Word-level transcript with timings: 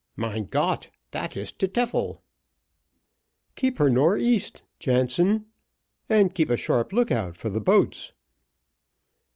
"Mein 0.15 0.45
Got 0.45 0.89
dat 1.11 1.37
is 1.37 1.51
de 1.51 1.67
tyfel." 1.67 2.23
"Keep 3.55 3.77
her 3.77 3.87
nor 3.87 4.17
east, 4.17 4.63
Jansen, 4.79 5.45
and 6.09 6.33
keep 6.33 6.49
a 6.49 6.57
sharp 6.57 6.91
look 6.91 7.11
out 7.11 7.37
for 7.37 7.51
the 7.51 7.61
boats." 7.61 8.11